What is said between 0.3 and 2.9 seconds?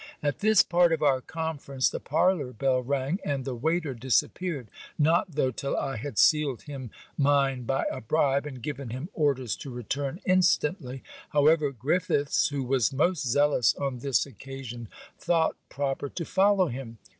this part of our conference, the parlour bell